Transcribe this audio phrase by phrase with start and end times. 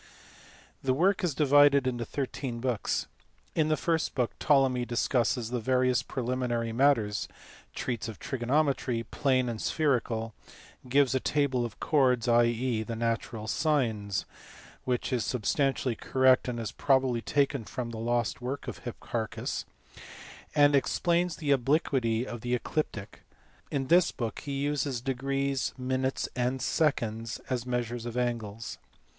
[0.81, 3.05] The work is divided into thirteen books.
[3.53, 7.27] In the first book Ptolemy discusses various preliminary matters;
[7.75, 10.33] treats of trigonometry, plane and spherical;
[10.89, 12.81] gives a table of chords, i.e.
[12.81, 14.25] of natural sines
[14.85, 19.65] (which is substantially correct and is probably taken from the lost work of Hipparchus);
[20.55, 23.21] and explains the obliquity of the ecliptic;
[23.69, 28.79] in this book he uses degrees, minutes, and seconds as measures of angles.